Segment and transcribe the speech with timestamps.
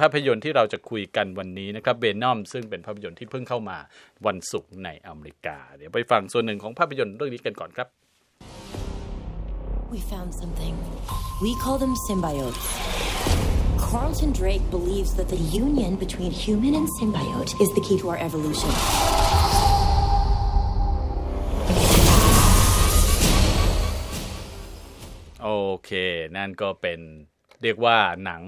[0.00, 3.78] ภาพยนตร์ที่เราจะคุยกันวันนี้นะครับเบนอมซึ่งเป็นภาพยนตร์ที่เพิ่งเข้ามา
[4.26, 7.88] วันศุกร์ในอเมริกา เดี๋ยวไปฟังส่วนหนึ่งของภาพยนตร์เรื่องนี้กันก่อนครับ
[9.92, 10.74] We found something.
[11.44, 12.66] We call them symbiotes.
[13.88, 18.20] Carlton Drake believes that the union between human and symbiote is the key to our
[18.28, 18.72] evolution.
[25.42, 25.50] โอ
[25.84, 25.90] เค
[26.36, 27.00] นั่นก็เป็น
[27.62, 28.42] เรียกว่าหนัง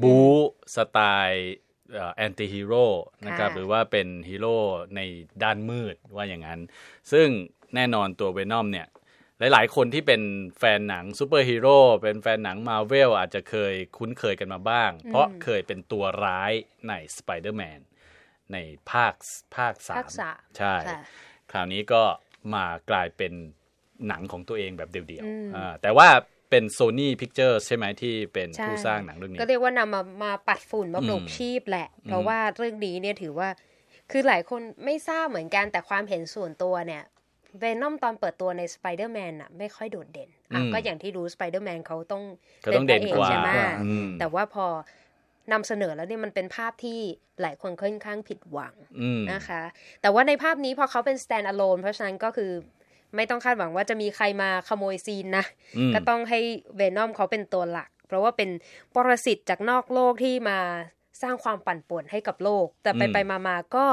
[0.00, 0.32] บู๊
[0.76, 1.56] สไตล์
[2.16, 2.86] anti-hero
[3.26, 4.56] นะครับค่ะหรือว่าเป็นฮีโร่
[4.96, 5.00] ใน
[5.44, 6.60] ด้านมืดว่าอย่างนั้น
[7.12, 7.28] ซึ่ง
[7.74, 8.86] แน่นอนตัวเวนอมเนี่ย
[9.38, 10.22] หลาย ๆ คนที่เป็น
[10.58, 16.52] แฟนหนังซูเปอร์ฮีโร่เป็นแฟนหนังมาเวลอาจจะเคยคุ้นเคยกันมาบ้าง เพราะเคยเป็นตัวร้าย
[16.88, 17.80] ในสไปเดอร์แมน
[18.52, 18.56] ใน
[18.90, 19.14] ภาค
[19.56, 21.00] ภาคสาภามคสามใช่ค่ะ
[21.50, 22.02] คราวนี้ก็
[22.54, 23.32] มากลายเป็น
[24.08, 26.08] หนังของตัวเองแบบเดี่ยวๆอ่าแต่ว่า
[26.52, 33.48] เป็น Sony Pictures ใช่ไหมที่เป็นใช่ผู้สร้างหนังเรื่องนี้ ก็เรียกว่านำมามาปัดฝุ่นมาปลุกอืมชีพแหละ เพราะว่าเรื่องนี้เนี่ยถือว่า
[34.10, 37.02] คือหลายคนไม่ทราบเหมือนกันแต่ความเห็นส่วนตัวเนี่ย
[37.58, 42.22] เวนอมตอนเปิดตัวในสไปเดอร์แมนอะไม่ค่อยโดดเด่นอะอืมก็อย่างที่รู้สไปเดอร์แมนเขาต้อง
[42.62, 43.50] เขาต้องเด่นพระกว่าใช่ไหม
[43.86, 44.66] อืมแต่ว่าพอ
[45.52, 46.98] นำเสนอแล้วเนี่ยมันเป็นภาพที่
[47.40, 49.62] หลายคนค่อนข้างผิดหวังอืมนะคะ
[50.02, 52.52] แต่ว่าในภาพนี้พอเขาเป็น stand alone เพราะฉะนั้นก็คือ
[53.16, 55.44] ไม่ต้องคาดหวังว่าจะมีใครมาขโมยซีนนะ
[55.78, 56.40] อืมก็ต้องให้
[56.76, 58.50] เวนอมเขาเป็นตัวหลัก เพราะว่าเป็น
[58.94, 60.58] ปรสิตจากนอกโลกที่มา
[61.22, 63.86] สร้างความปั่นป่วนให้กับโลก แต่ไปอืมไปมามาก็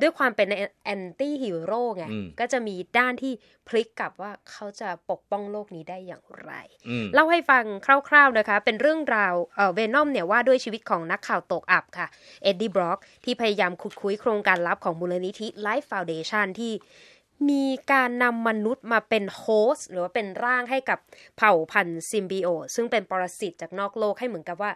[0.00, 0.48] ด้วยความเป็น
[0.84, 3.32] แอนตี้ฮีโร่ไงอืมก็จะมีด้านที่
[3.68, 6.52] พลิกกลับว่าเขาจะปกป้องโลกนี้ได้อย่างไร
[6.88, 7.64] อืมเล่าให้ฟัง
[8.08, 12.06] คร่าวๆนะคะ เป็นเรื่องราวเอ่อเวนอมเนี่ยว่าด้วยชีวิตของนักข่าวตกอับค่ะ
[12.42, 16.72] เอ็ดดี้บร็อกที่พยายามขุดคุ้ยโครงการลับของมูลนิธิ Life Foundation ที่
[17.50, 20.98] มีการนำมนุษย์มาเป็น host หรือว่าเป็นร่างให้กับ
[21.36, 24.72] เผ่าพันธุ์ symbiote ซึ่งเป็นปรสิตจากนอกโลกให้เหมือนกับว่า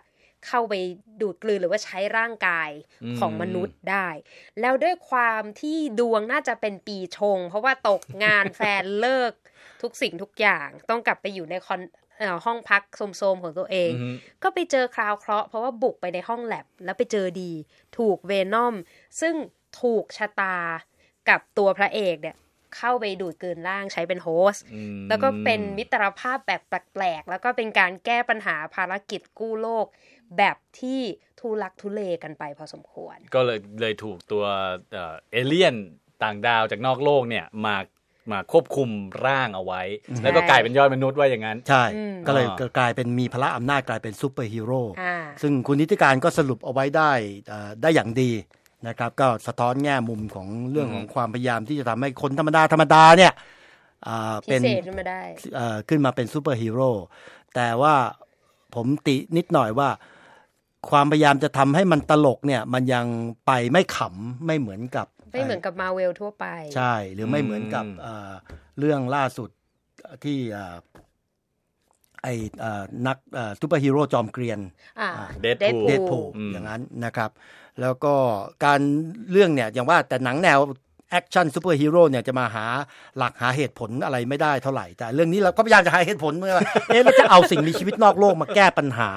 [0.47, 0.75] เข้าไป
[1.20, 2.70] ดูดกลืนหรือว่าใช้ร่างกาย
[3.19, 4.09] ของมนุษย์ได้
[4.61, 9.33] แล้วด้วยความที่ดวงน่าจะเป็นปีชง เพราะว่าตกงานแฟนเลิก
[9.83, 11.80] ทุกสิ่งทุกอย่างต้องกลับไปอยู่ในคอน
[12.18, 12.83] เอ่อห้องพัก
[13.17, 14.11] โสมๆของตัวเองอือฮึ
[14.42, 17.52] ก็ไปเจอคราวเคราะห์เพราะว่าบุกไปในห้องแลบแล้วไปเจอดี
[17.98, 18.74] ถูกเวนอม
[19.20, 19.35] ซึ่ง
[19.83, 20.57] ถูกชะตา
[21.29, 22.36] กับตัวพระเอกเนี่ย
[22.77, 29.86] เข้าไปดูดกลืนร่างใช้เป็นโฮสต์อืมแล้วก็เป็นมิตรภาพแบบแปลกๆ แล้วก็เป็นการแก้ปัญหาภารกิจกู้โลก
[30.39, 31.01] แบบที่
[31.40, 34.45] ทุลักทุเลกันไปพอสมควร ก็เลยเลยถูกตัว
[34.92, 35.74] เอ่อเอเลี่ยน
[36.23, 37.77] ต่างดาวจากนอกโลกเนี่ยมา
[38.30, 38.89] มาควบคุม
[39.27, 39.83] ร่างเอาไว้
[40.23, 47.12] แล้วก็กลายเป็นยอดมนุษย์ว่าอย่างนั้น ใช่อืมก็เลยอ่ากลายเป็นมีพละอำนาจกลายเป็นซูเปอร์ฮีโร่อ่าซึ่งคุณนิติการก็สรุปเอาไว้ได้
[47.48, 48.30] เอ่อได้อย่างดี
[48.86, 53.33] นะครับก็สะท้อนแง่มุมของเรื่องของความพยายามที่จะทำให้คนธรรมดาธรรมดาเนี่ย
[54.06, 55.20] อ่าเป็นพิเศษขึ้นมาได้
[55.56, 56.90] เอ่อขึ้นมาเป็นซูเปอร์ฮีโร่
[57.55, 57.94] แต่ว่า
[58.74, 59.88] ผมตินิดหน่อยว่า
[60.90, 63.06] ความพยายามจะทำให้มันตลกเนี่ย มันยัง
[63.46, 66.46] ไปไม่ขำไม่เหมือนกับ ไม่เหมือนกับมาเวลทั่วไป
[66.77, 68.33] ใช่ หรือไม่เหมือนกับอืมเอ่อ
[68.78, 69.50] เรื่องล่าสุด
[70.24, 70.77] ที่เอ่อ
[72.23, 72.29] ไอ
[72.61, 73.17] เอ่อนัก
[73.61, 74.58] ซูเปอร์ฮีโร่จอมเกรียน
[75.01, 75.11] อ่า
[75.45, 77.30] Deadpool Deadpool อืมอย่างนั้นนะครับ
[77.80, 78.14] แล้วก็
[78.64, 78.80] การ
[79.30, 80.58] เรื่องเนี่ยอย่างว่าแต่หนังแนว
[81.11, 82.67] แอคชั่นซูเปอร์ฮีโร่เนี่ยจะมาหา
[83.18, 89.11] หลักหาเหตุผลอะไรไม่ได้เท่าไหร่ แต่เรื่องนี้เราก็พยายามจะหาเหตุผลเมื่อว่าเอ๊ะเราจะเอาสิ่งมีชีวิตนอกโลกมาแก้ปัญหา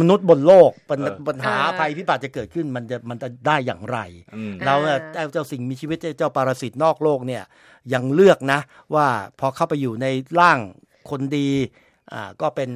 [0.00, 3.98] มนุษย์บนโลกปัญเออปัญหาอ่าภัยพิบัติจะเกิดขึ้นมันจะมันจะได้อย่างไร
[4.36, 7.42] อืมเราเนี่ยเจ้าเจ้าสิ่งมีชีวิตเจ้าปรสิตนอกโลกเนี่ย
[7.92, 8.60] ยังเลือกนะ
[8.94, 9.06] ว่า
[9.40, 10.06] พอเข้าไปอยู่ใน
[10.40, 10.58] ร่าง
[11.10, 11.48] คนดี
[12.12, 12.70] อ่าก็เป็น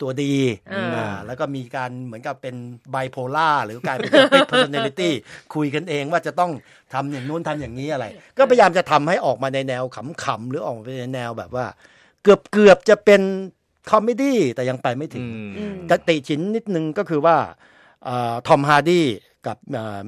[0.00, 0.34] ตัวดี
[0.72, 2.54] อ่าอ่าแล้วก็มีการเหมือนกับเป็น
[2.90, 5.10] ไบโพล่าหรือกลายเป็น split personality
[5.54, 6.50] คุยกันเองว่าจะต้อง
[6.92, 8.06] ทำอย่างนู้นทำอย่างนี้อะไร
[8.38, 9.84] ก็พยายามจะทำให้ออกมาในแนว
[10.24, 11.66] ขำๆหรือออกมาในแนวแบบว่า
[12.22, 13.22] เกือบเกือบจะเป็น
[13.90, 15.24] comedy แต่ยังไปไม่ถึง
[15.56, 17.36] อืมก็ติฉินนิดนึงก็คือว่า
[18.46, 19.06] ทอมฮาร์ดี้
[19.46, 19.56] กับ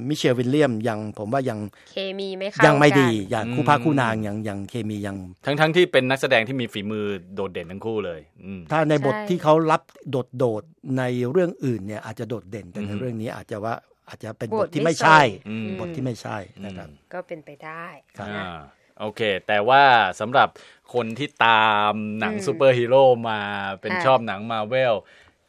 [0.08, 1.58] มิเชลวิลเลียมยังผมว่ายัง
[1.90, 13.74] เคมีไม่เข้ายังไม่ดีกันอย่างอืมคู่พระคู่นางยังยังเคมียัง ทั้งทั้งที่เป็นนักแสดงที่มีฝีมือโดดเด่นทั้งคู่เลยอืมถ้าในบทใช่ที่เขารับโดดโดดๆในเรื่องอื่นเนี่ยอาจจะโดดเด่นแต่ในอืมเรื่องนี้อาจจะว่า
[14.08, 17.84] อาจจะเป็นบบททที่ไม่ไม่ใช่ส่งอืมบทที่ไม่ใช่นะครับ ก็เป็นไปได้
[18.18, 18.60] ครับนะอ่า
[19.00, 19.82] โอเค แต่ว่า
[20.20, 20.48] สำหรับ
[20.94, 23.40] คนที่ตามหนังอืมซูเปอร์ฮีโร่มา
[23.80, 24.94] เป็นค่ะชอบหนังมาเวล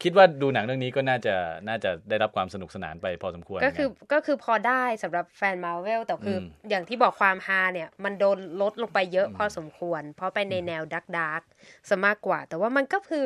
[0.02, 1.34] คิดว่าดูหนังเรื่องนี้ก็น่าจะ
[1.68, 11.40] น่าจะได้รับความสนุกสนานไปพอสมควร ก็คือเหมืนนก็คือพอได้สำหรับแฟนมาเวลแต่คืออมอย่างที่บอกความฮาเนี่ย มันโดนลดลงไปเยอะพอสมควร เพราะไปในแนว dark dark
[11.88, 13.24] ซะมากกว่า แต่ว่ามันก็คือ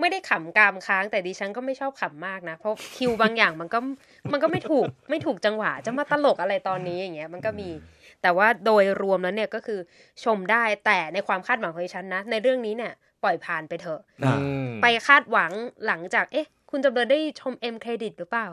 [0.00, 3.78] ไม่ได้ขำกรามค้างแต่ดิฉันก็ไม่ชอบขำมากนะ เพราะคิวบางอย่างมันก็
[4.32, 7.68] มันก็ไม่ถูกไม่ถูกจังหวะจะมาตลกอะไรตอนนี้อย่างเงี้ยมันก็มี
[8.22, 9.80] แต่ว่าโดยรวมแล้วเนี่ยก็คือ
[10.24, 12.92] ชมได้แต่ในความคาดหวังของดิฉันนะ ในเรื่องนี้เนี่ย
[13.24, 15.52] ปล่อยผ่านไปเถอะอ่าอืมไปคาดหวัง
[15.86, 18.48] หลังจาก เอ๊ะ คุณจำเริญได้ชม end credit หรือเปล่า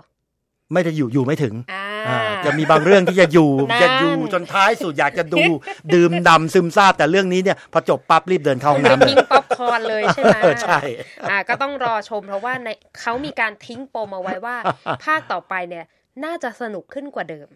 [0.74, 5.40] ไม่ได้อยู่อยู่ไม่ถึงอ่าอ่าจะมีบางเรื่องที่จะอยู่นั่นจะอยู่จนท้ายสุดอยากจะดู
[5.94, 10.80] ดื่มด่ำซึมซาบแต่เรื่องนี้เนี่ยพอจบปั๊บรีบเดินเข้าห้องน้ำเลยทิ้งป๊อปคอร์นเลยใช่ไหมเออใช่
[11.30, 12.70] อ่าก็ต้องรอชมเพราะว่าใน
[13.02, 14.56] เขามีการทิ้งปมเอาไว้ว่า
[15.06, 15.86] ภาคต่อไปเนี่ย
[16.26, 17.48] น่าจะสนุกขึ้นกว่าเดิม